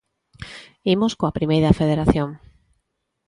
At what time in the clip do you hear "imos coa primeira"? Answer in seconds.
0.95-1.77